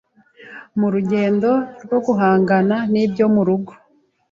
Mu 0.79 0.87
rugendo 0.93 1.49
rwo 1.83 1.97
guhangana 2.05 2.75
n’ibyo 2.91 3.25
mu 3.33 3.41
rugo, 3.47 3.73